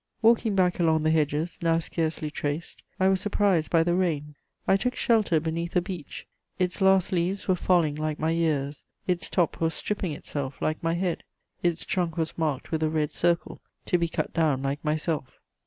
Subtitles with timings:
[0.23, 4.33] Walking back along the hedges, now scarcely traced, I was surprised by the rain;
[4.67, 6.25] I took shelter beneath a beech:
[6.57, 10.95] its last leaves were falling like my years; its top was stripping itself like my
[10.95, 11.23] head;
[11.61, 15.37] its trunk was marked with a red circle, to be cut down like myself.